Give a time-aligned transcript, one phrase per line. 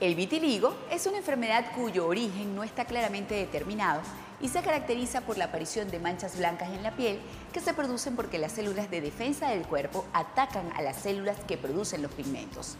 [0.00, 4.00] El vitiligo es una enfermedad cuyo origen no está claramente determinado
[4.40, 7.18] y se caracteriza por la aparición de manchas blancas en la piel
[7.52, 11.58] que se producen porque las células de defensa del cuerpo atacan a las células que
[11.58, 12.76] producen los pigmentos.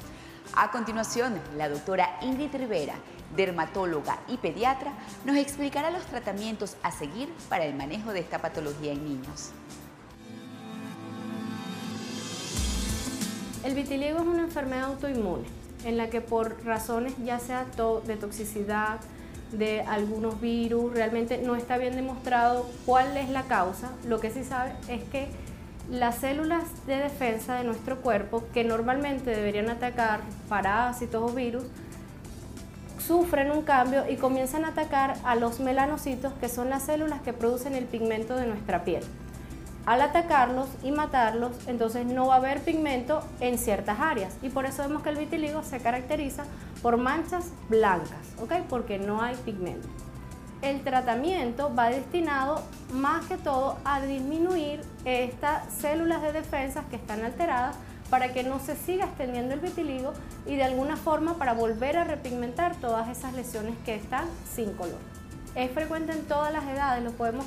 [0.55, 2.95] A continuación, la doctora Ingrid Rivera,
[3.35, 4.93] dermatóloga y pediatra,
[5.25, 9.51] nos explicará los tratamientos a seguir para el manejo de esta patología en niños.
[13.65, 17.67] El vitiligo es una enfermedad autoinmune en la que por razones ya sea
[18.07, 19.01] de toxicidad,
[19.53, 23.91] de algunos virus, realmente no está bien demostrado cuál es la causa.
[24.07, 25.29] Lo que sí sabe es que
[25.91, 31.65] las células de defensa de nuestro cuerpo, que normalmente deberían atacar parásitos o virus,
[33.07, 37.33] sufren un cambio y comienzan a atacar a los melanocitos, que son las células que
[37.33, 39.03] producen el pigmento de nuestra piel.
[39.89, 44.67] Al atacarlos y matarlos, entonces no va a haber pigmento en ciertas áreas y por
[44.67, 46.45] eso vemos que el vitiligo se caracteriza
[46.83, 48.53] por manchas blancas, ¿ok?
[48.69, 49.89] Porque no hay pigmento.
[50.61, 52.61] El tratamiento va destinado
[52.93, 57.77] más que todo a disminuir estas células de defensa que están alteradas
[58.11, 60.13] para que no se siga extendiendo el vitiligo
[60.45, 65.18] y de alguna forma para volver a repigmentar todas esas lesiones que están sin color.
[65.59, 67.45] Es frecuente en todas las edades, lo podemos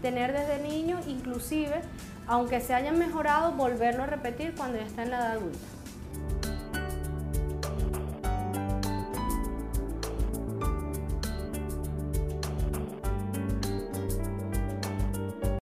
[0.00, 1.80] tener desde niño, inclusive,
[2.28, 5.58] aunque se hayan mejorado, volverlo a repetir cuando ya está en la edad adulta.